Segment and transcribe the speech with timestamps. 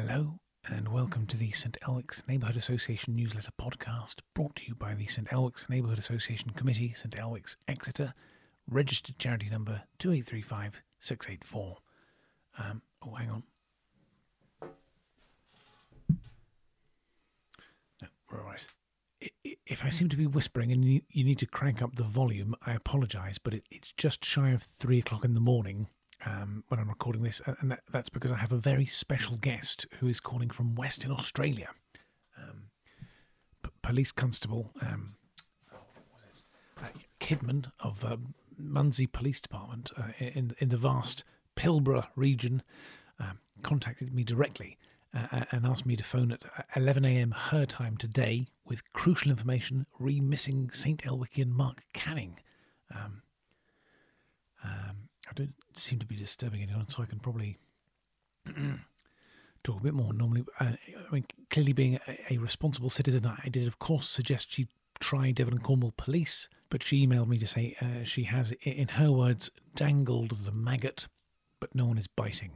[0.00, 1.76] Hello, and welcome to the St.
[1.82, 5.26] Elwick's Neighbourhood Association newsletter podcast, brought to you by the St.
[5.26, 7.16] Elwick's Neighbourhood Association Committee, St.
[7.16, 8.14] Elwick's Exeter,
[8.70, 11.74] registered charity number 2835684.
[12.58, 13.42] Um, oh, hang on.
[18.00, 18.64] No, we're all right.
[19.66, 22.74] If I seem to be whispering and you need to crank up the volume, I
[22.74, 25.88] apologise, but it's just shy of three o'clock in the morning
[26.28, 29.86] um, when I'm recording this, and that, that's because I have a very special guest
[30.00, 31.70] who is calling from Western Australia.
[32.36, 32.64] Um,
[33.62, 35.14] P- Police Constable um?
[36.76, 36.86] Uh,
[37.20, 41.24] Kidman of um, Munsey Police Department uh, in in the vast
[41.56, 42.62] Pilbara region
[43.18, 44.78] um, contacted me directly
[45.12, 46.42] uh, and asked me to phone at
[46.76, 47.32] 11 a.m.
[47.32, 51.02] her time today with crucial information re missing St.
[51.02, 52.38] Elwickian Mark Canning.
[52.94, 53.22] Um,
[54.62, 57.58] um, I don't seem to be disturbing anyone, so I can probably
[59.64, 60.12] talk a bit more.
[60.12, 64.52] Normally, uh, I mean, clearly being a, a responsible citizen, I did, of course, suggest
[64.52, 64.68] she
[65.00, 68.88] try Devon and Cornwall Police, but she emailed me to say uh, she has, in
[68.88, 71.06] her words, dangled the maggot,
[71.60, 72.52] but no one is biting.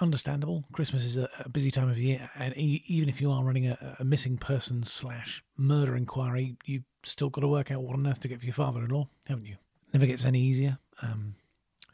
[0.00, 0.64] Understandable.
[0.72, 3.66] Christmas is a, a busy time of year, and e- even if you are running
[3.68, 8.06] a, a missing person slash murder inquiry, you've still got to work out what on
[8.06, 9.56] earth to get for your father-in-law, haven't you?
[9.94, 10.78] Never gets any easier.
[11.00, 11.36] Um,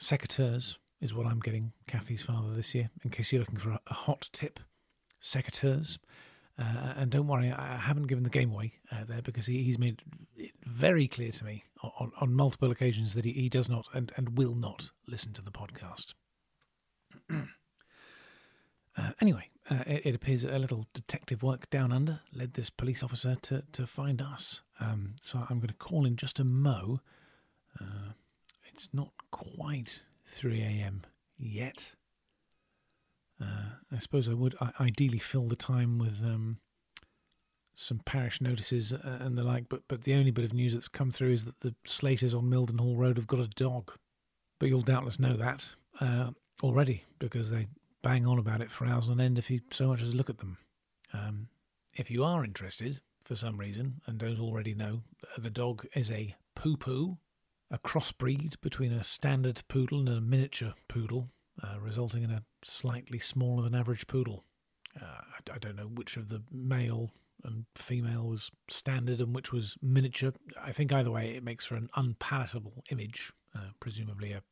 [0.03, 2.91] secateurs is what I'm getting Kathy's father this year.
[3.05, 4.61] In case you're looking for a, a hot tip,
[5.21, 5.99] secateurs.
[6.59, 9.79] Uh, and don't worry, I haven't given the game away uh, there because he, he's
[9.79, 10.03] made
[10.37, 11.65] it very clear to me
[11.99, 15.43] on, on multiple occasions that he, he does not and, and will not listen to
[15.43, 16.15] the podcast.
[18.99, 23.03] uh, anyway, uh, it, it appears a little detective work down under led this police
[23.03, 24.61] officer to, to find us.
[24.79, 27.01] Um, so I'm going to call in just a mo.
[27.81, 28.13] Uh,
[28.73, 31.03] it's not quite 3 a.m.
[31.37, 31.93] yet.
[33.41, 36.59] Uh, I suppose I would I- ideally fill the time with um,
[37.75, 40.89] some parish notices uh, and the like, but but the only bit of news that's
[40.89, 43.93] come through is that the Slaters on Mildenhall Road have got a dog.
[44.59, 46.31] But you'll doubtless know that uh,
[46.63, 47.67] already because they
[48.03, 50.39] bang on about it for hours on end if you so much as look at
[50.39, 50.59] them.
[51.13, 51.49] Um,
[51.95, 56.11] if you are interested for some reason and don't already know, uh, the dog is
[56.11, 57.19] a poo poo,
[57.73, 61.31] a crossbreed between a standard poodle and a miniature poodle,
[61.63, 64.45] uh, resulting in a slightly smaller than average poodle.
[65.01, 67.11] Uh, I, I don't know which of the male
[67.43, 70.33] and female was standard and which was miniature.
[70.63, 73.33] I think either way it makes for an unpalatable image.
[73.55, 74.43] Uh, presumably, a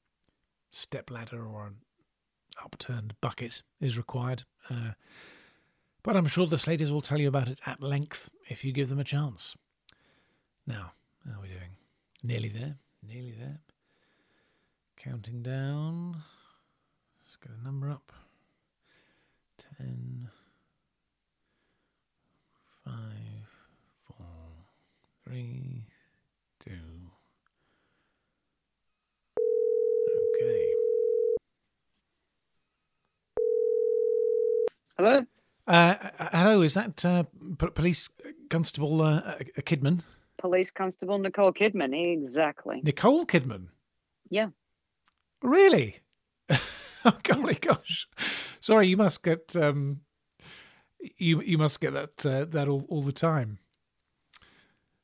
[0.70, 1.76] step ladder or an
[2.62, 4.44] upturned bucket is required.
[4.68, 4.92] Uh,
[6.02, 8.88] but I'm sure the Slaters will tell you about it at length if you give
[8.88, 9.56] them a chance.
[10.66, 10.92] Now,
[11.26, 11.76] how are we doing?
[12.22, 12.76] Nearly there.
[13.06, 13.60] Nearly there.
[14.96, 16.22] Counting down.
[17.22, 18.12] Let's get a number up.
[19.58, 20.28] Ten.
[22.84, 23.48] Five.
[24.06, 24.26] Four.
[25.24, 25.84] Three.
[26.64, 26.72] Two.
[30.42, 30.66] Okay.
[34.96, 35.24] Hello?
[35.66, 37.22] Uh, uh, hello, is that uh,
[37.58, 38.08] P- Police
[38.50, 40.02] Constable uh, uh, Kidman?
[40.40, 41.94] Police Constable Nicole Kidman.
[42.12, 42.80] Exactly.
[42.82, 43.66] Nicole Kidman?
[44.30, 44.48] Yeah.
[45.42, 46.00] Really?
[47.04, 48.08] oh, golly gosh.
[48.60, 50.00] Sorry, you must get um,
[51.18, 53.58] you you must get that uh, that all, all the time.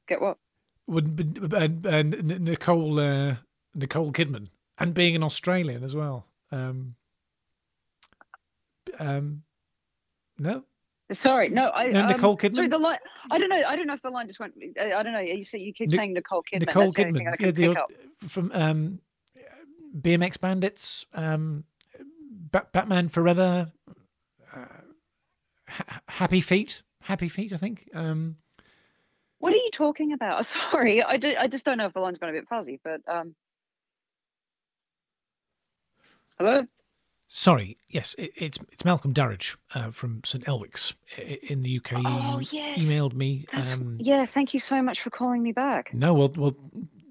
[0.06, 0.38] Get what?
[0.86, 3.36] Would and, and Nicole uh,
[3.74, 4.48] Nicole Kidman
[4.78, 6.26] and being an Australian as well.
[6.52, 6.94] Um,
[8.98, 9.42] um,
[10.38, 10.64] no,
[11.12, 11.88] Sorry, no, I.
[11.88, 12.98] No, um, Nicole Sorry, the line.
[13.30, 13.62] I don't know.
[13.66, 14.54] I don't know if the line just went.
[14.80, 15.20] I, I don't know.
[15.20, 16.60] You say you keep Nic- saying Nicole Kidman.
[16.60, 17.92] Nicole That's the Kidman, I yeah, the, up.
[18.26, 19.00] from um,
[19.96, 21.62] BMX Bandits, um,
[22.50, 23.70] Ba- Batman Forever,
[24.52, 24.64] uh,
[25.68, 27.88] ha- Happy Feet, Happy Feet, I think.
[27.94, 28.38] Um,
[29.38, 30.44] What are you talking about?
[30.46, 32.80] Sorry, I, do, I just don't know if the line's gone a bit fuzzy.
[32.82, 33.36] But um.
[36.38, 36.66] Hello.
[37.28, 40.94] Sorry, yes, it, it's it's Malcolm Durridge uh, from St Elwick's
[41.42, 41.92] in the UK.
[42.04, 42.78] Oh, yes.
[42.78, 43.46] emailed me.
[43.52, 44.26] Um, yeah.
[44.26, 45.92] Thank you so much for calling me back.
[45.94, 46.56] No, well, well,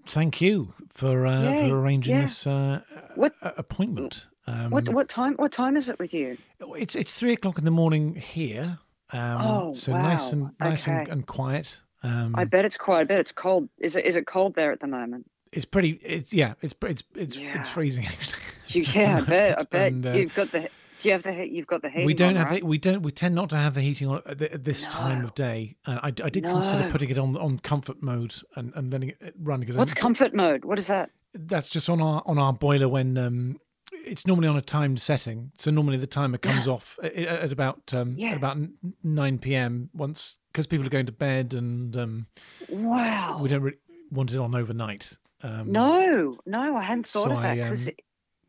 [0.06, 2.22] thank you for uh, Yay, for arranging yeah.
[2.24, 2.82] this uh,
[3.16, 4.28] What- appointment.
[4.48, 5.34] Um, What what time?
[5.38, 6.38] What time is it with you?
[6.60, 8.78] It's it's three o'clock in the morning here.
[9.12, 11.82] Um, Oh, so nice and nice and, and quiet.
[12.04, 13.02] Um, I bet it's quiet.
[13.02, 13.70] I bet it's cold.
[13.80, 14.06] Is it?
[14.06, 15.26] Is it cold there at the moment?
[15.52, 16.00] It's pretty.
[16.04, 16.54] It's yeah.
[16.62, 17.60] It's it's it's Yeah.
[17.60, 18.38] it's freezing actually.
[18.70, 19.62] You- Yeah, I bet.
[19.62, 20.70] I bet And, uh, you've got the.
[21.00, 21.34] Do you have the?
[21.34, 22.06] he- You've got the heating.
[22.06, 22.62] we don't on, have right?
[22.62, 24.88] the, we don't we tend not to have the heating on at, the, at this
[24.88, 25.76] time of day.
[25.86, 29.36] Uh, I, I did consider putting it on on comfort mode and, and letting it
[29.42, 30.66] run because What's comfort mode?
[30.66, 31.12] What is that?
[31.34, 33.60] that's just on our on our boiler when um
[33.92, 37.94] it's normally on a timed setting, so normally the timer comes off at, at about
[37.94, 38.30] um, Yeah.
[38.32, 38.58] at about
[39.04, 39.90] nine p.m.
[39.94, 42.28] once because people are going to bed and um,
[42.70, 43.40] Wow.
[43.42, 43.78] we don't really
[44.12, 45.18] want it on overnight.
[45.44, 47.58] Um, No, no, I hadn't thought so of that.
[47.60, 47.94] I, 'cause um,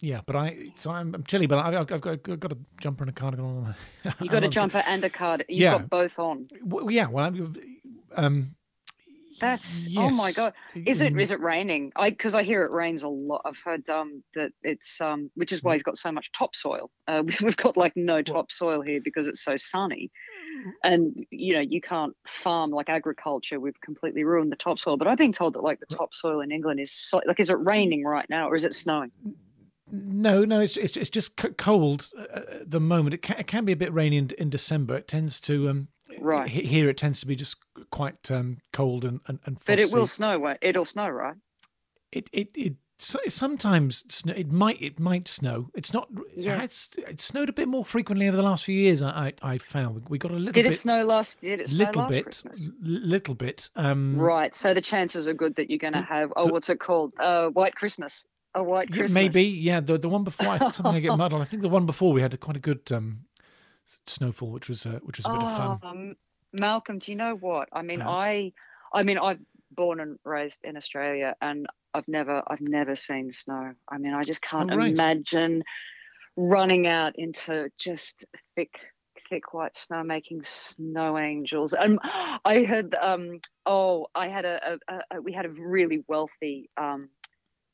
[0.00, 3.04] Yeah, but I so I'm, I'm chilly, but I've, I've got I've got a jumper
[3.04, 3.74] and a cardigan on.
[4.20, 5.44] you got a jumper and a card.
[5.48, 5.72] You've Yeah.
[5.78, 6.48] got both on.
[6.62, 7.56] Well, yeah, well, I'm,
[8.16, 8.55] um,
[9.40, 10.54] That's oh my god.
[10.74, 11.92] Is it um, it raining?
[11.94, 13.42] I because I hear it rains a lot.
[13.44, 15.74] I've heard um that it's um which is why Mm.
[15.76, 16.90] you've got so much topsoil.
[17.06, 20.10] Uh, we've got like no topsoil here because it's so sunny,
[20.66, 20.72] Mm.
[20.84, 23.60] and you know you can't farm like agriculture.
[23.60, 24.96] We've completely ruined the topsoil.
[24.96, 27.58] But I've been told that like the topsoil in England is so, like is it
[27.60, 29.10] raining right now or is it snowing?
[29.90, 33.14] No, no, it's it's, it's just cold uh, at the moment.
[33.14, 34.96] It can, it can be a bit rainy in, in December.
[34.96, 35.88] It tends to um
[36.20, 36.48] Right.
[36.48, 37.56] here it tends to be just
[37.90, 39.72] quite um cold and and, and frosty.
[39.72, 40.54] But it will snow.
[40.60, 41.36] It'll snow, right?
[42.12, 45.70] It it it so- sometimes snow, it might it might snow.
[45.74, 46.08] It's not.
[46.36, 46.62] Yeah.
[46.62, 49.02] It's it snowed a bit more frequently over the last few years.
[49.02, 51.40] I I, I found we got a little Did bit it snow last?
[51.40, 52.68] Did it snow little last bit Christmas?
[52.80, 53.68] little bit.
[53.76, 54.54] Um, Right.
[54.54, 57.12] So the chances are good that you're going to have oh, the- what's it called?
[57.18, 58.24] Uh, White Christmas.
[58.54, 59.12] A white Christmas.
[59.12, 59.80] maybe, yeah.
[59.80, 61.42] The the one before, I think something I get muddled.
[61.42, 63.26] I think the one before we had a, quite a good um,
[64.06, 66.16] snowfall, which was uh, which was a bit of fun.
[66.58, 67.68] Malcolm, do you know what?
[67.72, 68.08] I mean, Yeah.
[68.08, 68.52] I,
[68.92, 73.72] I mean, I've born and raised in Australia, and I've never, I've never seen snow.
[73.88, 74.92] I mean, I just can't Oh, right.
[74.92, 75.62] imagine
[76.36, 78.24] running out into just
[78.56, 78.78] thick,
[79.28, 81.72] thick white snow, making snow angels.
[81.72, 81.98] And
[82.44, 87.08] I had, um, oh, I had a, a, a we had a really wealthy um,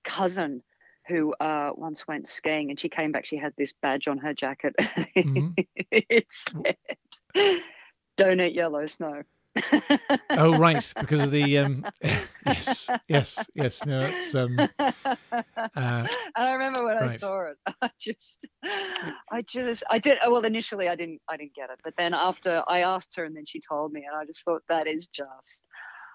[0.04, 0.62] cousin
[1.08, 3.24] who uh, once went skiing, and she came back.
[3.26, 4.74] She had this badge on her jacket.
[5.16, 5.54] Mhm.
[5.90, 6.76] it said,
[8.16, 9.22] "Don't eat yellow snow."
[10.30, 11.84] Oh, right, because of the um,
[12.46, 13.84] yes, yes, yes.
[13.84, 14.68] No, it's um, uh,
[15.76, 20.18] and I remember when I saw it, I just, I just, I did.
[20.26, 23.36] Well, initially I didn't, I didn't get it, but then after I asked her, and
[23.36, 25.64] then she told me, and I just thought that is just,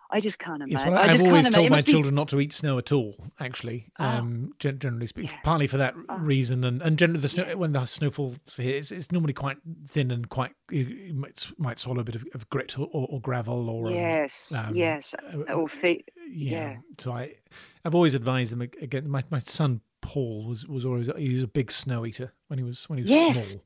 [0.09, 0.81] I just can't yes.
[0.81, 0.93] imagine.
[0.93, 1.71] Well, I I've just always can't told imagine.
[1.71, 3.15] My must be- children not to eat snow at all.
[3.39, 4.05] Actually, Oh.
[4.05, 5.39] um, generally speaking, Yeah.
[5.43, 6.17] partly for that Oh.
[6.19, 7.55] reason, and and generally the snow Yes.
[7.57, 9.57] when the snow falls here, it's, it's normally quite
[9.87, 13.69] thin and quite you, might, might swallow a bit of, of grit or, or gravel
[13.69, 16.09] or um, Yes, um, yes, uh, or feet.
[16.29, 16.51] yeah.
[16.71, 16.75] Yeah.
[16.97, 17.35] So I,
[17.83, 19.09] I've always advised them ag- again.
[19.09, 22.63] My my son Paul was was always he was a big snow eater when he
[22.63, 23.51] was when he was Yes.
[23.51, 23.63] small.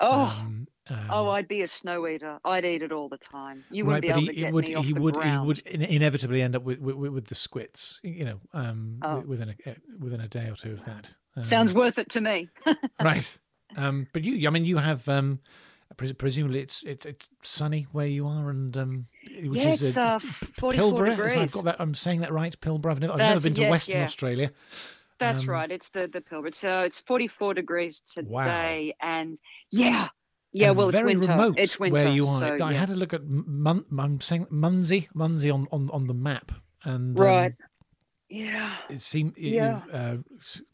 [0.00, 0.68] Oh, Um,
[1.10, 2.38] oh, um, I'd be a snow eater.
[2.44, 3.64] I'd eat it all the time.
[3.70, 5.42] You wouldn't be able he, to get would me off he the would ground.
[5.42, 8.00] he would inevitably end up with with, with the squits.
[8.02, 9.20] You know, um, Oh.
[9.20, 11.14] within a uh, within a day or two of that.
[11.36, 12.48] Um, Sounds worth it to me.
[13.02, 13.38] right.
[13.76, 15.40] Um, but you, I mean, you have um,
[15.96, 19.06] pres- presumably it's it's it's sunny where you are, and um,
[19.44, 20.26] which yeah, is uh, uh, P-
[20.58, 21.26] 44 Pilbara.
[21.26, 21.76] Is I've got that.
[21.78, 22.92] I'm saying that right, Pilbara.
[22.92, 24.04] I've never, I've never been to yes, Western yeah.
[24.04, 24.50] Australia.
[25.18, 25.70] That's Um, right.
[25.70, 26.54] It's the the Pilbara.
[26.54, 28.42] So it's 44 degrees Wow.
[28.42, 29.38] today, and
[29.70, 30.08] yeah,
[30.52, 30.70] yeah.
[30.70, 31.28] well, it's winter.
[31.30, 32.04] remote it's winter.
[32.04, 32.58] where you are.
[32.58, 36.14] So, I had a look at Mun- I'm saying Munsey, Munsey on, on, on the
[36.14, 36.52] map,
[36.84, 37.52] and um, Right.
[38.28, 38.74] Yeah.
[38.90, 39.80] it seems Yeah.
[39.92, 40.16] uh,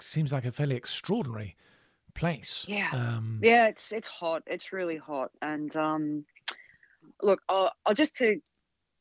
[0.00, 1.56] seems like a fairly extraordinary
[2.14, 2.64] place.
[2.68, 2.90] Yeah.
[2.92, 4.42] Um, Yeah, it's it's hot.
[4.46, 5.30] It's really hot.
[5.42, 6.24] And um,
[7.22, 8.40] look, I'll, I'll just to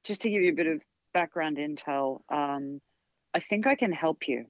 [0.04, 0.82] just to give you a bit of
[1.14, 2.22] background intel.
[2.30, 2.82] Um,
[3.34, 4.46] I think I can help you.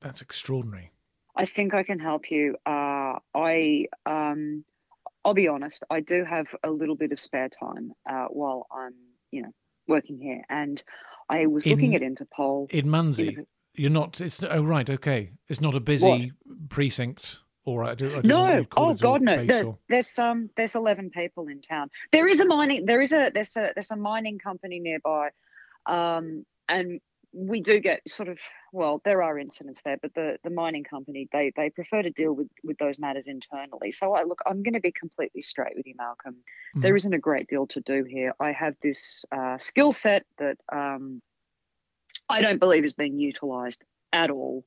[0.00, 0.90] That's extraordinary.
[1.36, 2.56] I think I can help you.
[2.66, 4.64] Uh, I um,
[5.24, 5.84] I'll be honest.
[5.90, 8.92] I do have a little bit of spare time uh, while I'm,
[9.30, 9.50] you know,
[9.88, 10.82] working here, and
[11.28, 12.70] I was looking at Interpol.
[12.70, 13.38] In Munsey,
[13.74, 14.20] you're not.
[14.20, 15.32] It's oh right, okay.
[15.48, 16.32] It's not a busy
[16.68, 17.90] precinct, All right.
[17.92, 18.10] I do.
[18.12, 19.36] I what No, oh God, no.
[19.36, 21.88] base There- or- there's um, there's eleven people in town.
[22.12, 22.84] There is a mining.
[22.86, 25.30] There is a there's a there's a mining company nearby,
[25.86, 27.00] um, and
[27.32, 28.38] we do get sort of
[28.74, 32.32] well, there are incidents there, but the the mining company they they prefer to deal
[32.32, 33.92] with with those matters internally.
[33.92, 36.36] So I look, I'm going to be completely straight with you, Malcolm.
[36.74, 36.96] There Mhm.
[36.96, 38.34] isn't a great deal to do here.
[38.40, 41.22] I have this uh, skill set that um,
[42.28, 44.64] I don't believe is being utilised at all.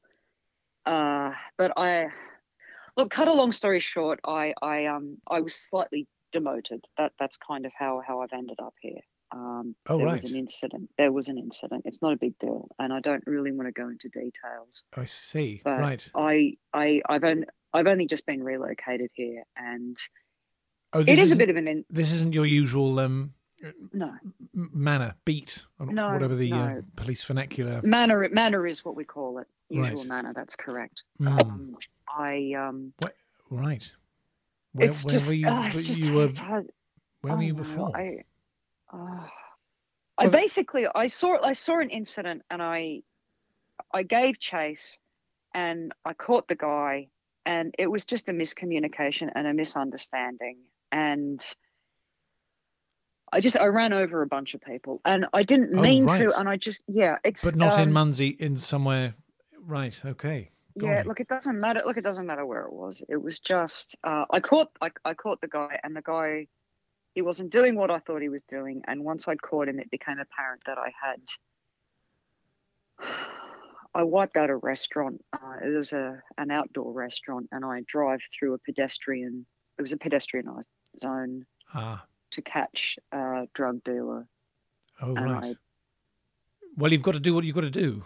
[0.86, 2.08] Uh, but I
[2.96, 3.12] look.
[3.12, 6.86] Cut a long story short, I I um I was slightly demoted.
[6.98, 9.02] That that's kind of how how I've ended up here.
[9.32, 10.90] Um, Oh, there was an incident.
[10.98, 11.84] There was an incident.
[11.86, 14.86] It's not a big deal, and I don't really want to go into details.
[14.96, 15.62] I see.
[15.64, 16.12] But right.
[16.16, 19.98] I I I've only I've only just been relocated here, and
[20.94, 23.34] Oh, it is a bit of an in, This isn't your usual um,
[23.92, 24.14] no
[24.54, 27.82] manner, beat, or No, whatever the uh, police vernacular.
[27.84, 28.28] manner.
[28.30, 29.48] Manner is what we call it.
[29.70, 30.08] Usual Right.
[30.08, 30.32] manner.
[30.34, 31.04] That's correct.
[31.20, 31.76] Mm, Um,
[32.08, 32.94] I um.
[33.50, 33.94] right.
[34.72, 35.28] Where, it's where just.
[35.28, 35.48] were you?
[35.50, 36.12] oh, it's were just.
[36.14, 36.64] were,
[37.22, 37.92] where were you before?
[37.96, 38.24] I,
[38.94, 39.30] oh.
[40.18, 43.02] I basically I saw I saw an incident and I
[43.94, 44.98] I gave chase
[45.54, 47.10] and I caught the guy
[47.48, 50.58] and it was just a miscommunication and a misunderstanding.
[50.92, 51.44] And
[53.32, 56.18] I just I ran over a bunch of people, and I didn't Oh, mean right.
[56.20, 59.16] to, and I just yeah, it's But not in um, Munsey, in somewhere.
[59.62, 60.00] Right.
[60.06, 60.52] Okay.
[60.76, 61.04] Yeah, Golly.
[61.08, 61.82] look, it doesn't matter.
[61.86, 63.04] Look, it doesn't matter where it was.
[63.10, 66.48] It was just uh, I caught I, I caught the guy, and the guy
[67.18, 68.84] he wasn't doing what I thought he was doing.
[68.86, 71.20] And once I'd caught him, it became apparent that I had
[73.96, 75.26] I wiped out a restaurant.
[75.34, 79.48] Uh, it was a an outdoor restaurant, and I drive through a pedestrian.
[79.80, 80.68] It was a pedestrianised
[81.00, 82.06] zone Ah.
[82.30, 84.28] to catch a drug dealer.
[85.02, 85.44] Oh, right.
[85.44, 85.56] I
[86.76, 88.06] Well, you've got to do what you've got to do.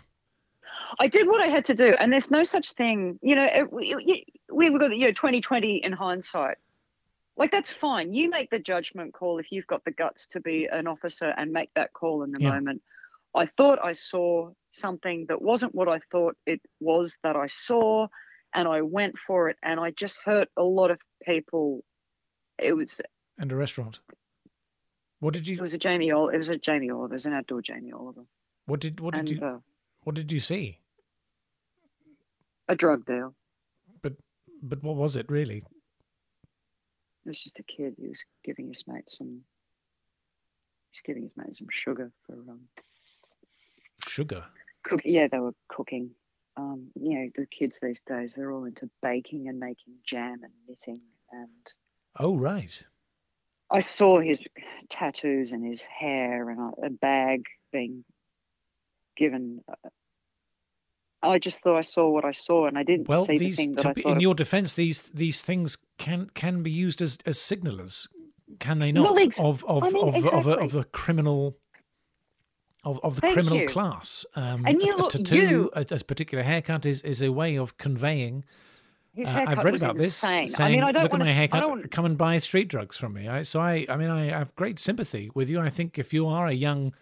[1.00, 3.20] I did what I had to do, and there's no such thing.
[3.22, 6.60] You know, it, we, we've got you know 2020 in hindsight.
[7.38, 8.14] Like that's fine.
[8.14, 11.52] You make the judgment call if you've got the guts to be an officer and
[11.52, 12.50] make that call in the Yeah.
[12.52, 12.82] moment.
[13.34, 18.08] I thought I saw something that wasn't what I thought it was that I saw,
[18.54, 21.84] and I went for it, and I just hurt a lot of people.
[22.60, 23.02] It was
[23.38, 24.02] And a restaurant.
[25.20, 25.56] What did you?
[25.56, 26.34] it was a Jamie Oliver.
[26.34, 27.14] It was a Jamie Oliver.
[27.14, 28.26] It was an outdoor Jamie Oliver,
[28.66, 29.00] What did?
[29.00, 29.46] What did and you?
[29.46, 29.60] uh,
[30.04, 30.80] What did you see?
[32.68, 33.36] a drug deal.
[34.02, 34.14] But
[34.62, 35.64] but what was it really?
[37.26, 37.96] It was just a kid.
[38.00, 39.42] He was giving his mate some.
[40.90, 42.62] He's giving his mate some sugar for um.
[44.08, 44.46] Sugar.
[44.84, 45.02] Cook.
[45.06, 46.12] Yeah, they were cooking.
[46.58, 50.52] Um, you know, the kids these days they're all into baking and making jam and
[50.68, 51.02] knitting.
[51.32, 51.50] And
[52.20, 52.84] Oh, right.
[53.70, 54.40] I saw his
[54.90, 58.04] tattoos and his hair and a, a bag being
[59.16, 59.64] given.
[61.24, 63.64] I just thought I saw what I saw, and I didn't Well, see these the
[63.64, 64.14] thing that to I be, thought.
[64.14, 68.08] in your defence, these these things can can be used as as signalers,
[68.60, 69.04] can they not?
[69.04, 71.58] Well, ex- of of I mean, of, of, a, of a criminal.
[72.84, 73.68] Of, of the Thank criminal you.
[73.68, 77.32] class, um, And you a, a tattoo, you- a, a particular haircut is, is a
[77.32, 78.44] way of conveying
[79.14, 80.46] his Uh, I've read about insane.
[80.48, 80.60] this.
[80.60, 81.30] I mean, I don't look at want my to.
[81.30, 81.62] I haircut.
[81.62, 81.92] don't.
[81.92, 83.28] Come and buy street drugs from me.
[83.28, 85.60] I, so I, I mean, I have great sympathy with you.
[85.60, 86.96] I think if you are a young,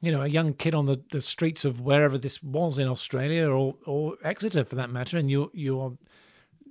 [0.00, 3.48] you know, a young kid on the, the streets of wherever this was in Australia
[3.48, 5.92] or or Exeter for that matter, and you you are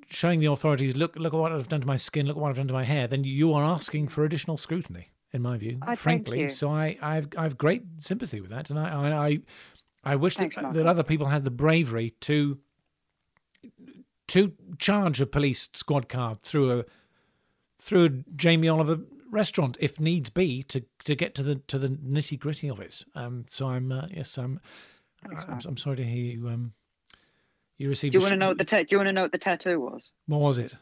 [0.07, 2.49] showing the authorities, look look at what I've done to my skin, look at what
[2.49, 5.79] I've done to my hair, then you are asking for additional scrutiny, in my view.
[5.81, 9.39] I thank frankly, so I I've I've great sympathy with that, and I I
[10.03, 12.59] I, wish Thanks, that, that other people had the bravery to
[14.27, 16.85] to charge a police squad car through a
[17.79, 18.99] through a Jamie Oliver
[19.35, 23.03] restaurant if needs be to to get to the to the nitty gritty of it.
[23.13, 24.59] Um, so I'm uh, yes I'm,
[25.23, 26.73] I'm I'm sorry to hear you um
[27.77, 28.13] you received.
[28.13, 29.31] Do you want to sh- know what the ta- Do you want to know what
[29.31, 30.13] the tattoo was?
[30.27, 30.73] what was it?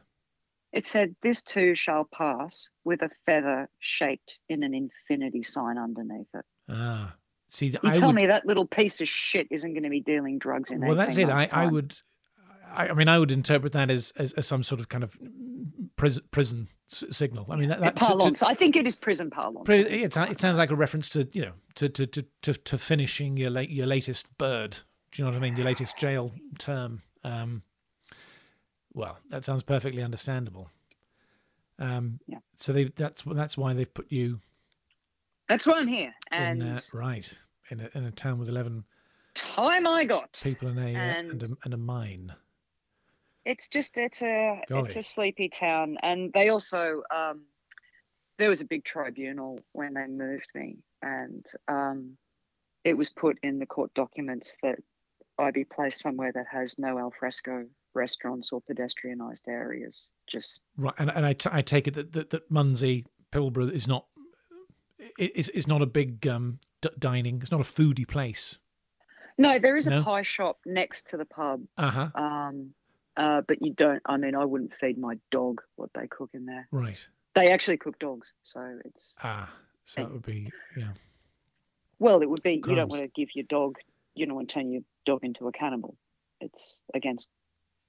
[0.72, 6.28] It said, "This too shall pass," with a feather shaped in an infinity sign underneath
[6.34, 6.46] it.
[6.70, 7.16] Ah,
[7.50, 10.02] see, You I tell would, me that little piece of shit isn't going to be
[10.02, 11.30] dealing drugs in well, that's it.
[11.30, 11.96] I, I would,
[12.74, 15.16] I, I mean, I would interpret that as as, as some sort of kind of
[15.96, 17.46] prison prison s- signal.
[17.50, 19.68] I mean, that, that to- to- I think it is prison parlance.
[19.70, 23.38] It, it sounds like a reference to you know to to to to, to finishing
[23.38, 24.78] your late your latest bird.
[25.12, 25.56] Do you know what I mean?
[25.56, 27.02] Your latest jail term.
[27.24, 27.62] Um,
[28.94, 30.70] well, that sounds perfectly understandable.
[31.80, 32.40] Um, Yeah.
[32.58, 34.40] So they that's that's why they've put you
[35.50, 36.14] That's why I'm here.
[36.32, 37.38] And in uh, right
[37.70, 38.84] in a in a town with eleven
[39.36, 40.40] time I got.
[40.44, 42.34] people in a uh, and, And- a and a mine.
[43.46, 47.42] It's just it's a it's a sleepy town, and they also um,
[48.38, 52.18] there was a big tribunal when they moved me, and um,
[52.84, 54.80] it was put in the court documents that
[55.38, 60.10] I be placed somewhere that has no alfresco restaurants or pedestrianised areas.
[60.28, 63.88] Just Right, and and I, t- I take it that that, that Munsey Pilbara is
[63.88, 64.06] not
[65.18, 67.40] is is not a big um, d- dining.
[67.42, 68.58] It's not a foodie place.
[69.38, 72.10] no, there is a pie shop next to the pub, Uh huh.
[72.16, 72.74] um,
[73.18, 74.02] uh, but you don't.
[74.06, 76.68] I mean, I wouldn't feed my dog what they cook in there.
[76.72, 77.06] Right.
[77.36, 79.52] They actually cook dogs, so it's Ah,
[79.86, 80.90] so that would be yeah.
[82.00, 83.78] Well, it would be you don't want to give your dog,
[84.16, 85.96] you know, and turn your dog into a cannibal.
[86.42, 87.30] It's against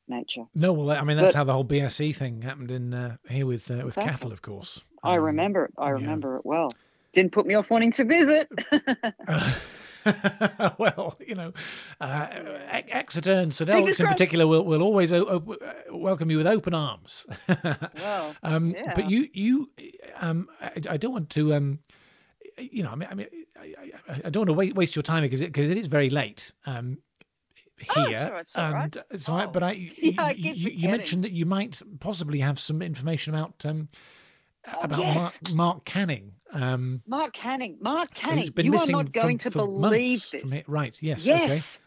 [0.09, 0.45] nature.
[0.55, 3.47] No, well, I mean that's But- how the whole BSE thing happened in uh, here
[3.47, 4.11] with uh, with Exactly.
[4.11, 4.81] cattle, of course.
[5.03, 5.75] I Um, remember it.
[5.77, 5.91] I yeah.
[5.93, 6.71] remember it well.
[7.13, 8.49] Didn't put me off wanting to visit.
[10.79, 11.53] well, you know,
[12.01, 12.27] uh,
[12.71, 16.47] Exeter and St Albans in particular will, will always o- o- uh, welcome you with
[16.47, 17.27] open arms.
[17.99, 18.93] well, um, Yeah.
[18.95, 19.71] But you, you,
[20.21, 21.79] um, I, I don't want to, um,
[22.59, 23.27] you know, I mean, I mean,
[23.59, 23.75] I,
[24.09, 26.53] I, I don't want to waste your time because it, because it is very late.
[26.67, 26.99] Um,
[27.97, 29.43] Oh, here, it's all right, it's all right.
[29.43, 29.51] and I, Oh.
[29.51, 33.67] but I, Yeah, I you, you, mentioned that you might possibly have some information about
[33.67, 33.89] um,
[34.81, 35.41] about Oh, yes.
[35.43, 36.34] Mark, Mark Canning.
[36.55, 37.77] Um, Mark Canning.
[37.81, 38.49] Mark Canning.
[38.57, 40.43] You are not going for, to believe this.
[40.43, 40.61] from.
[40.67, 40.97] Right?
[41.03, 41.27] Yes.
[41.29, 41.37] Okay.
[41.47, 41.81] Yes.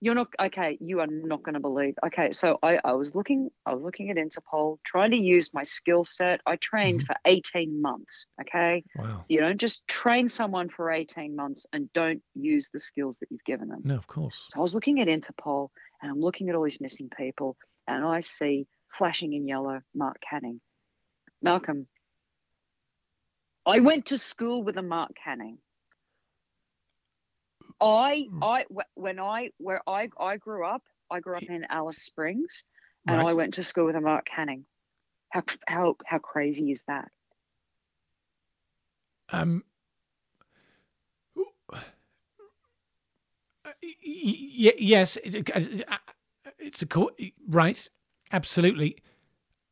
[0.00, 0.76] You're not okay.
[0.82, 1.94] You are not going to believe.
[2.04, 3.48] Okay, so I, I was looking.
[3.64, 6.42] I was looking at Interpol, trying to use my skill set.
[6.44, 7.06] I trained Mhm.
[7.06, 8.26] for 18 months.
[8.42, 9.24] Okay, Wow.
[9.28, 13.44] you don't just train someone for 18 months and don't use the skills that you've
[13.44, 13.80] given them.
[13.84, 14.46] No, of course.
[14.50, 15.70] So I was looking at Interpol
[16.02, 20.18] and I'm looking at all these missing people, and I see flashing in yellow Mark
[20.28, 20.60] Canning.
[21.40, 21.86] Malcolm,
[23.66, 25.58] I went to school with a Mark Canning.
[27.80, 28.42] I, Hmm.
[28.42, 32.64] I, when I, where I, I grew up, I grew up in Alice Springs,
[33.06, 34.64] and I went to school with a Mark Canning.
[35.30, 37.10] How, how, how crazy is that?
[39.30, 39.64] Um.
[41.34, 41.78] y-
[43.82, 45.96] y- yes, it, uh,
[46.58, 47.10] it's a co-
[47.48, 47.88] right.
[48.32, 48.98] Absolutely.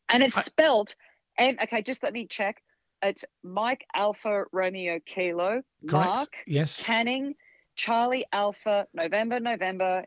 [0.08, 0.94] And it's spelled,
[1.38, 2.62] and okay, just let me check.
[3.02, 6.06] It's Mike Alpha Romeo Kilo Correct.
[6.09, 6.80] Mark Yes.
[6.82, 7.35] Canning
[7.75, 10.04] Charlie Alpha November November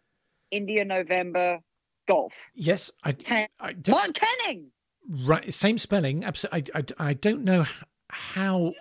[0.52, 1.60] India November
[2.08, 2.34] Golf.
[2.54, 2.92] Yes.
[3.04, 3.12] I.
[3.14, 4.72] Can- I don't, Mark Canning.
[5.26, 5.54] right.
[5.54, 6.24] Same spelling.
[6.24, 6.72] Absolutely.
[6.74, 7.10] I, I.
[7.10, 7.66] I don't know
[8.10, 8.74] how.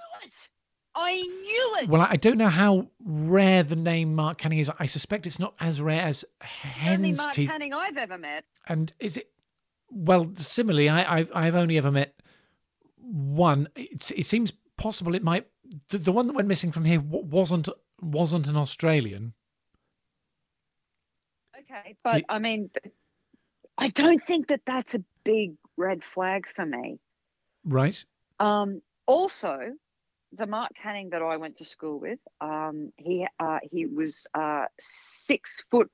[0.97, 1.89] I knew it.
[1.89, 4.71] Well, I don't know how rare the name Mark Canning is.
[4.79, 7.51] I suspect it's not as rare as hen's Only Mark teeth.
[7.51, 8.45] Canning I've ever met.
[8.69, 9.29] And is it?
[9.91, 12.15] Well, similarly, I, I've I've only ever met
[13.05, 13.69] one.
[13.77, 15.47] It, it seems possible it might.
[15.91, 17.69] The, the one that went missing from here wasn't
[18.01, 19.35] wasn't an Australian.
[21.59, 22.71] Okay, but The- I mean,
[23.79, 26.99] I don't think that that's a big red flag for me.
[27.65, 28.05] Right.
[28.39, 29.59] Um, also,
[30.33, 34.67] the Mark Canning that I went to school with, um, he uh, he was uh,
[34.81, 35.91] six foot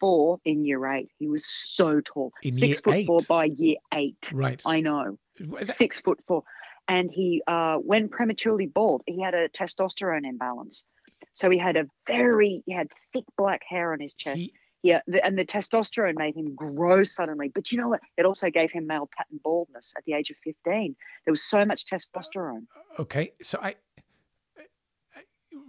[0.00, 1.08] four in year eight.
[1.18, 4.30] He was so tall, In six foot four by year eight.
[4.32, 4.62] Right.
[4.66, 6.42] I know, that- six foot four,
[6.86, 9.02] and he uh, went prematurely bald.
[9.06, 10.84] He had a testosterone imbalance,
[11.32, 14.40] so he had a very he had thick black hair on his chest.
[14.40, 14.52] he-
[14.82, 17.48] Yeah, the, and the testosterone made him grow suddenly.
[17.52, 18.00] But you know what?
[18.16, 20.94] It also gave him male pattern baldness at the age of 15.
[21.24, 22.66] There was so much testosterone.
[22.98, 23.32] okay.
[23.42, 23.74] So I.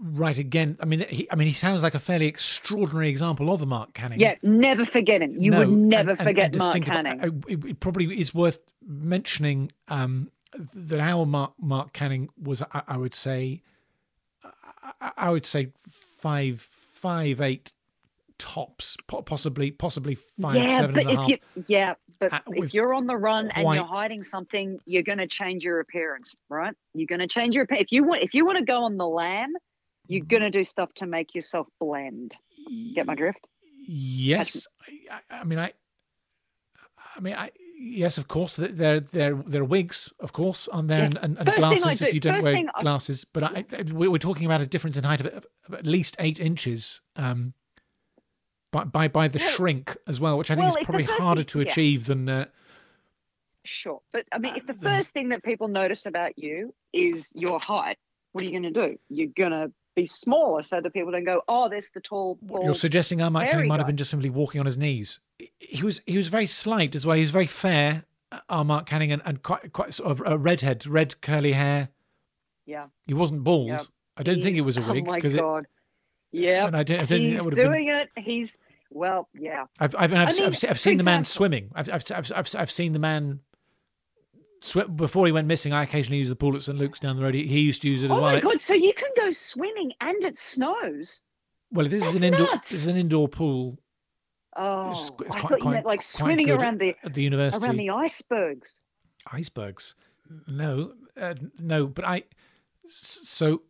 [0.01, 0.77] Right again.
[0.79, 3.93] I mean, he, I mean, he sounds like a fairly extraordinary example of a Mark
[3.93, 4.19] Canning.
[4.19, 5.35] Yeah, never forget him.
[5.37, 6.93] You No, would never and- and- forget and Mark distinctive.
[6.93, 7.43] Canning.
[7.49, 10.31] It, it probably is worth mentioning um,
[10.73, 13.61] that our Mark Mark Canning was, I, I would say,
[15.01, 15.69] I, I would say
[16.17, 17.73] five five eight
[18.37, 21.29] tops, possibly possibly five yeah, seven but and a half.
[21.29, 25.17] You, yeah but uh, if you're on the run and you're hiding something, you're going
[25.19, 26.73] to change your appearance, right?
[26.93, 27.85] You're going to change your appearance.
[27.85, 29.53] If you want, if you want to go on the lam,
[30.09, 32.35] you're going to do stuff to make yourself blend.
[32.93, 33.47] Get my drift?
[33.87, 34.67] Yes,
[35.09, 35.71] I, I mean, I,
[37.15, 37.51] I mean, I.
[37.81, 38.57] Yes, of course.
[38.57, 41.05] th- There, there, there are wigs, of course, on there, Yeah.
[41.05, 43.23] and, and, and glasses if you don't wear thing I- glasses.
[43.23, 46.17] But I, I- we- we're talking about a difference in height of, of at least
[46.19, 47.53] eight inches, um,
[48.71, 51.41] by by by the Well- shrink as well, which I think well, is probably harder
[51.41, 51.71] thing- to yeah.
[51.71, 52.27] achieve than.
[52.27, 52.45] Uh,
[53.65, 57.31] Sure, but I mean, Uh, if the first thing that people notice about you is
[57.35, 57.97] your height,
[58.31, 58.97] what are you going to do?
[59.09, 62.63] You're going to be smaller so that people don't go, "Oh, there's the tall." bald
[62.63, 65.19] you're suggesting our Mark Canning hairy might have been just simply walking on his knees.
[65.59, 67.15] He was he was very slight as well.
[67.15, 68.05] He was very fair,
[68.49, 71.89] uh, Mark Canning, and, and quite quite sort of a redhead, red curly hair.
[72.65, 72.87] Yeah.
[73.07, 73.67] He wasn't bald.
[73.67, 73.79] Yeah.
[74.15, 75.67] I don't think it was a wig Oh my because god!
[76.31, 78.09] Yeah, and I don't, I don't think he's that would have been doing it.
[78.17, 78.57] He's
[78.91, 79.65] well, yeah.
[79.79, 81.71] I've I've, I've, I se- mean, I've, I've seen the man swimming.
[81.73, 83.39] I've, I've I've I've I've seen the man
[84.61, 85.73] swim before he went missing.
[85.73, 87.33] I occasionally use the pool at St Luke's down the road.
[87.33, 88.25] He, he used to use it as Oh well.
[88.29, 88.61] Oh my god!
[88.61, 91.21] So you can go swimming and it snows.
[91.71, 92.47] well, this is That's an indoor.
[92.47, 92.69] nuts.
[92.69, 93.77] This is an indoor pool
[94.57, 97.21] Oh, It's- it's I quite- thought you quite- meant like swimming around the at the
[97.23, 97.63] university.
[97.65, 98.75] around the icebergs.
[99.31, 99.95] Icebergs?
[100.47, 101.87] No, uh, no.
[101.87, 102.23] But I
[102.87, 103.61] So.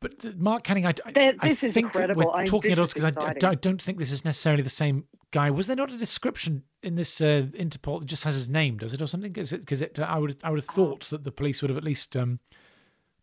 [0.00, 2.24] But Mark Canning, I, I, I is think incredible.
[2.26, 3.50] we're I- talking it is because I, I.
[3.50, 5.50] I don't think this is necessarily the same guy.
[5.50, 8.78] Was there not a description in this uh, Interpol that just has his name?
[8.78, 9.34] Does it or something?
[9.36, 9.98] Is it because it?
[9.98, 12.16] I would I would have thought that the police would have at least.
[12.16, 12.38] Um,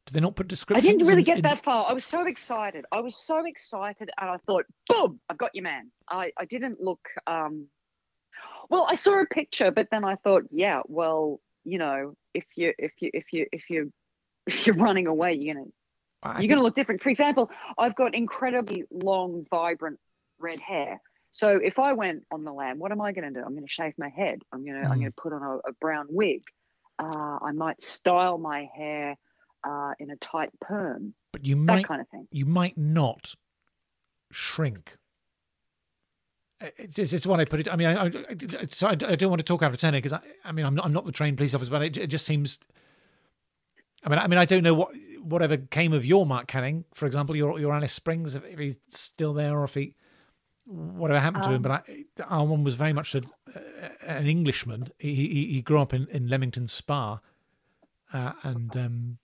[0.06, 0.84] do they not put description?
[0.86, 1.86] I didn't really in- get in- that far.
[1.90, 2.86] I was so excited.
[2.92, 5.92] I was so excited, and I thought, boom, I've got you, man.
[6.10, 7.08] I, I didn't look.
[7.28, 7.68] Um,
[8.70, 12.74] well, I saw a picture, but then I thought, yeah, well, you know, if you
[12.78, 13.94] if you if you if you
[14.48, 15.68] if you're running away, you're gonna
[16.24, 17.02] I you're think- gonna look different.
[17.04, 20.00] For example, I've got incredibly long, vibrant
[20.40, 21.00] red hair.
[21.32, 23.46] So if I went on the lam, what am I going to do?
[23.46, 24.42] I'm going to shave my head.
[24.52, 25.02] I'm going to I'm Mm.
[25.02, 26.42] going to put on a, a brown wig.
[27.00, 29.16] Uh, I might style my hair
[29.68, 32.28] uh, in a tight perm, but you that might kind of thing.
[32.32, 33.34] you might not
[34.32, 34.98] shrink.
[36.78, 37.72] It's, it's, what I put it.
[37.72, 39.94] I mean, I, I, I- so I, I don't want to talk out of turn
[39.94, 42.08] because I, I mean, I'm not, I'm not the trained police officer, but it, it
[42.08, 42.60] just seems.
[44.06, 44.90] I mean, I mean, I don't know what
[45.24, 49.34] whatever came of your Mark Canning, for example, your your Alice Springs, if he's still
[49.34, 49.96] there or if he
[50.72, 53.22] whatever happened to him, Um, but I, our one was very much a,
[54.06, 54.88] an Englishman.
[54.98, 57.20] He, he he grew up in, in Leamington Spa,
[58.14, 59.18] uh, and um,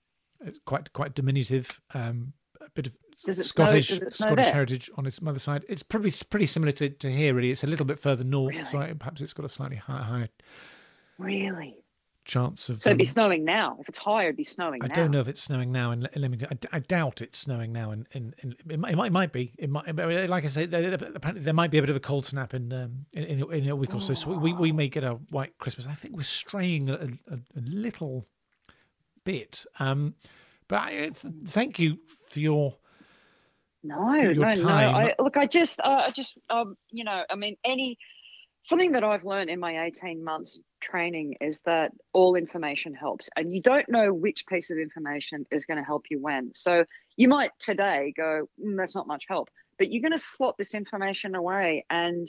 [0.65, 1.79] quite quite diminutive.
[1.93, 4.53] Um, a bit of Does it snow- Scottish snow Scottish there?
[4.53, 5.63] heritage on his mother's side.
[5.69, 7.33] It's probably pretty similar to, to here.
[7.33, 10.03] Really, it's a little bit further north, so I, perhaps it's got a slightly higher,
[10.03, 10.29] higher
[11.17, 11.77] Really?
[12.27, 12.79] Chance of.
[12.79, 13.77] So it'd be um, snowing now.
[13.79, 14.93] If it's higher, it'd be snowing I now.
[14.93, 16.59] don't know if it's snowing now in Le- Leamington.
[16.71, 17.91] I, doubt it's snowing now.
[17.91, 19.53] In, in, in it, might, it might be.
[19.57, 19.87] It might.
[19.95, 22.71] Like I say, there, apparently there might be a bit of a cold snap in
[22.71, 24.13] um, in, in, a- week or so.
[24.13, 25.87] So we, we may get a white Christmas.
[25.87, 28.27] I think we're straying a, a, a little
[29.23, 29.65] bit.
[29.79, 30.15] Um,
[30.67, 31.97] but I, th- thank you
[32.29, 32.75] for your.
[33.83, 34.67] No, your no, no.
[34.69, 37.97] I, look, I just, uh, I just, um, you know, I mean, any
[38.63, 43.53] something that I've learned in my 18 months training is that all information helps, and
[43.53, 46.53] you don't know which piece of information is going to help you when.
[46.53, 46.85] So
[47.15, 50.73] you might today go, mm, that's not much help, but you're going to slot this
[50.73, 52.27] information away, and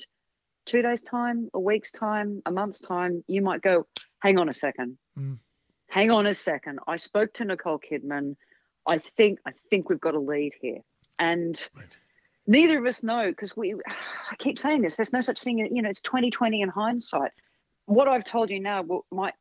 [0.66, 3.86] two days time, a week's time, a month's time, you might go,
[4.20, 5.38] hang on a second, Mm.
[5.88, 6.80] hang on a second.
[6.86, 8.36] I spoke to Nicole Kidman.
[8.86, 10.80] I think, I think we've got a lead here,
[11.18, 11.98] and Right.
[12.46, 13.74] neither of us know because we
[14.30, 17.30] i keep saying this there's no such thing you know it's 2020 in hindsight
[17.88, 19.34] what i've told you now will, might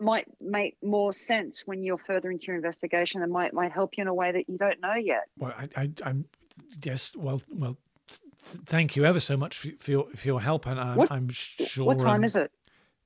[0.00, 4.02] might make more sense when you're further into your investigation and might might help you
[4.02, 6.24] in a way that you don't know yet Well, I, I, I'm
[6.82, 7.12] yes.
[7.14, 7.76] Well, well.
[8.08, 10.96] th- th- Thank you ever so much for, for your for your help, and I'm,
[10.96, 11.84] What- I'm sure.
[11.86, 12.50] what time um, is it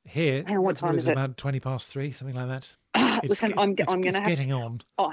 [0.05, 0.45] here?
[0.47, 1.13] Hang on, what time is it?
[1.13, 2.77] About twenty past three, something like that.
[3.25, 4.81] It's, listen i'm, it's, I'm gonna have getting to, on.
[4.99, 5.11] oh,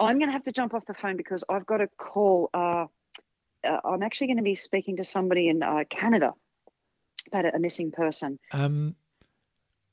[0.00, 2.86] i'm gonna have to jump off the phone because i've got to call uh,
[3.64, 6.32] uh i'm actually going to be speaking to somebody in uh, canada
[7.28, 8.94] about a, a missing person Um,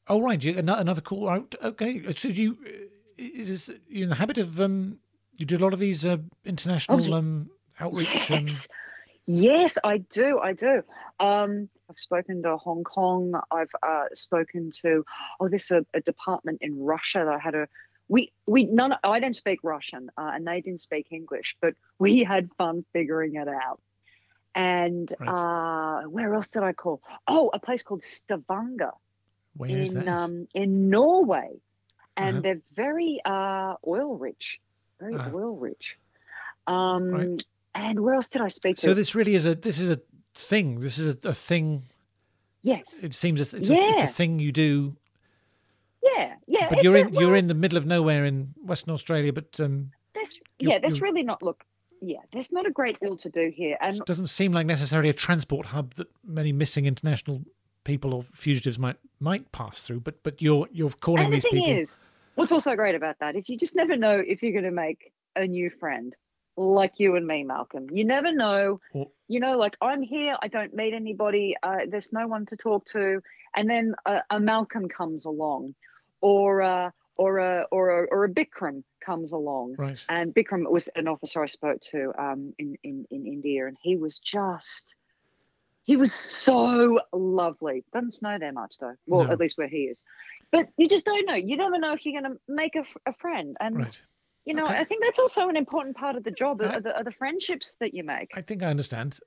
[0.09, 1.29] oh right, you, ano- another call.
[1.29, 1.55] Out.
[1.63, 2.57] Okay, so you
[3.17, 4.99] is this, you in the habit of um,
[5.35, 8.31] you do a lot of these uh, international ye- um outreach.
[8.31, 8.67] Um, Yes.
[9.29, 10.39] Yes, I do.
[10.39, 10.83] I do.
[11.19, 13.33] Um, I've spoken to Hong Kong.
[13.51, 15.03] I've uh, spoken to
[15.41, 17.67] oh, this a, a department in Russia that I had a
[18.07, 18.95] we we none.
[19.03, 23.35] I don't speak Russian, uh, and they didn't speak English, but we had fun figuring
[23.35, 23.81] it out.
[24.55, 26.03] And Right.
[26.03, 27.01] uh, where else did I call?
[27.27, 28.93] Oh, a place called Stavanger
[29.57, 30.07] where is in that?
[30.19, 31.59] um, in Norway,
[32.15, 32.41] and Uh-huh.
[32.41, 34.59] they're very uh, oil rich,
[34.99, 35.29] very Ah.
[35.33, 35.97] oil rich.
[36.67, 37.43] Um, Right.
[37.75, 38.81] And where else did I speak to?
[38.81, 39.99] so this really is a this is a
[40.33, 40.79] thing.
[40.79, 41.83] This is a, a thing.
[42.63, 44.97] yes, It seems it's, it's, a, it's a thing you do.
[46.03, 46.67] yeah, yeah.
[46.69, 49.31] But you're a- in you're in the middle of nowhere in Western Australia.
[49.31, 51.43] But um, There's, yeah, there's really not.
[51.43, 51.63] Look,
[52.01, 55.09] yeah, there's not a great deal to do here, and it doesn't seem like necessarily
[55.09, 57.43] a transport hub that many missing international
[57.87, 60.01] people or fugitives might might pass through.
[60.01, 61.81] But but you're you're calling and the these thing people.
[61.81, 61.97] is,
[62.35, 65.11] what's also great about that is you just never know if you're going to make
[65.35, 66.15] a new friend,
[66.55, 67.87] like you and me, Malcolm.
[67.91, 68.79] You never know.
[68.93, 71.55] Or- you know, like I'm here, I don't meet anybody.
[71.61, 73.21] Uh, there's no one to talk to,
[73.55, 75.75] and then a, a Malcolm comes along,
[76.21, 79.75] or uh, or a or a or a Bikram comes along.
[79.77, 80.03] right.
[80.09, 83.95] And Bikram was an officer I spoke to um, in, in, in India, and he
[83.95, 84.95] was just,
[85.87, 87.83] he was so lovely.
[87.93, 88.95] Doesn't snow there much, though.
[89.07, 89.31] Well, No.
[89.31, 90.03] at least where he is.
[90.51, 91.33] But you just don't know.
[91.35, 93.55] You never know if you're going to make a friend.
[93.61, 94.01] And, Right.
[94.45, 94.77] you know, Okay.
[94.77, 97.77] I think that's also an important part of the job, I- are the, the friendships
[97.79, 98.31] that you make.
[98.35, 99.19] I think I understand.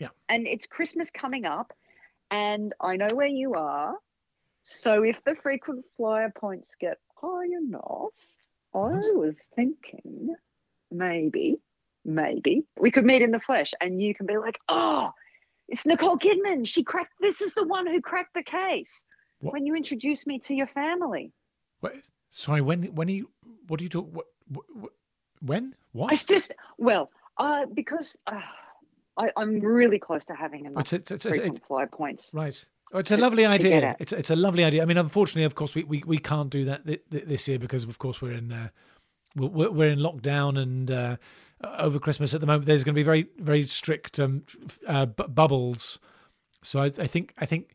[0.00, 0.08] Yeah.
[0.30, 1.74] And it's Christmas coming up,
[2.30, 3.94] and I know where you are.
[4.62, 8.08] So if the frequent flyer points get high enough,
[8.74, 10.34] I was thinking
[10.90, 11.58] maybe,
[12.06, 15.12] maybe we could meet in the flesh and you can be like, oh,
[15.68, 16.66] it's Nicole Kidman.
[16.66, 19.04] She cracked, this is the one who cracked the case.
[19.40, 19.52] What?
[19.52, 21.32] When you introduce me to your family.
[21.82, 22.62] Wait, sorry.
[22.62, 23.28] When when are you?
[23.68, 24.08] What do you talk?
[24.10, 24.92] What, what,
[25.40, 25.74] when?
[25.92, 26.12] What?
[26.12, 28.40] It's just, well, uh, because uh,
[29.18, 32.30] I, I'm really close to having enough It's, it's, it's, it's, frequent flyer points.
[32.32, 32.64] right.
[32.92, 33.96] Oh, it's a to- lovely idea.
[33.98, 34.80] It's it's a lovely idea.
[34.80, 37.58] I mean, unfortunately, of course, we, we, we can't do that th- th- this year
[37.58, 38.68] because, of course, we're in uh,
[39.34, 41.16] we're, we're in lockdown and uh,
[41.62, 42.66] over Christmas at the moment.
[42.66, 44.44] There's going to be very very strict um,
[44.86, 45.98] uh, bu- bubbles.
[46.62, 47.74] So I, I think I think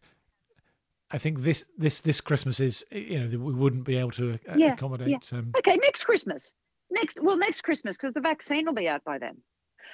[1.11, 4.55] I think this this this Christmas is you know we wouldn't be able to uh,
[4.55, 5.31] Yeah, accommodate.
[5.33, 6.53] Um, Okay, next Christmas.
[6.91, 9.37] Next, well, next Christmas because the vaccine will be out by then.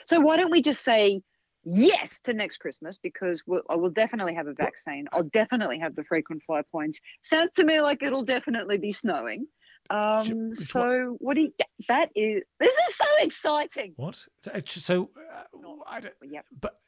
[0.07, 1.21] So why don't we just say
[1.63, 5.05] yes to next Christmas because we'll, I will definitely have a vaccine.
[5.11, 6.99] I'll definitely have the frequent flyer points.
[7.23, 9.47] Sounds to me like it'll definitely be snowing.
[9.89, 11.53] Um, so what do you?
[11.87, 12.43] That is.
[12.59, 13.93] This is so exciting.
[13.95, 14.27] What?
[14.65, 16.45] So, uh, I don't, Yep.
[16.59, 16.79] but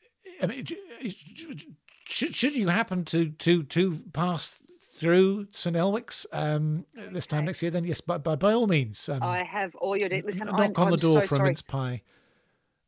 [0.42, 0.66] I mean,
[2.06, 4.60] should should you happen to to to pass
[5.00, 9.08] through St Elwick's um, this time next year, then yes, by by, by all means,
[9.08, 10.10] um, I have all your.
[10.10, 12.02] de- Listen, knock I'm, on the I'm door so for a mince pie.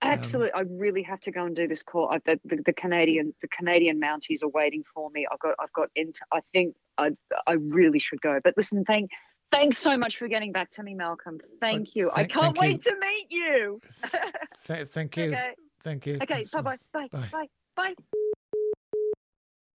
[0.03, 2.09] Absolutely, um, I really have to go and do this call.
[2.09, 5.25] I, the, the, the, Canadian the Canadian Mounties are waiting for me.
[5.31, 6.21] I've got I've got into.
[6.31, 7.11] I think I
[7.47, 8.39] I really should go.
[8.43, 9.11] But listen, thank
[9.51, 11.39] thanks so much for getting back to me, Malcolm.
[11.59, 12.11] Thank you.
[12.15, 12.91] Th- I can't wait you.
[12.91, 13.81] to meet you.
[14.65, 15.23] Th- thank you.
[15.31, 15.51] Okay.
[15.83, 16.19] Thank you.
[16.21, 16.45] Okay.
[16.53, 16.77] Bye bye.
[16.93, 17.47] Bye bye.
[17.75, 17.93] Bye.